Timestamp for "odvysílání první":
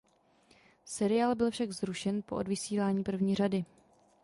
2.35-3.35